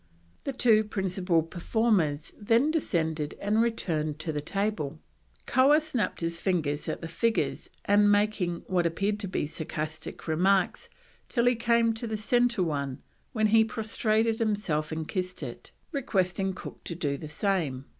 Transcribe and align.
The 0.45 0.51
two 0.51 0.83
principal 0.83 1.43
performers 1.43 2.33
then 2.35 2.71
descended 2.71 3.37
and 3.39 3.61
returned 3.61 4.17
to 4.21 4.31
the 4.31 4.41
table, 4.41 4.99
Koah 5.45 5.79
snapping 5.79 6.25
his 6.25 6.39
fingers 6.41 6.89
at 6.89 7.01
the 7.01 7.07
figures 7.07 7.69
and 7.85 8.11
making 8.11 8.63
what 8.65 8.87
appeared 8.87 9.19
to 9.19 9.27
be 9.27 9.45
sarcastic 9.45 10.27
remarks, 10.27 10.89
till 11.29 11.45
he 11.45 11.53
came 11.55 11.93
to 11.93 12.07
the 12.07 12.17
centre 12.17 12.63
one, 12.63 13.03
when 13.33 13.45
he 13.53 13.63
prostrated 13.63 14.39
himself 14.39 14.91
and 14.91 15.07
kissed 15.07 15.43
it, 15.43 15.71
requesting 15.91 16.53
Cook 16.55 16.83
to 16.85 16.95
do 16.95 17.15
the 17.15 17.29
same. 17.29 17.85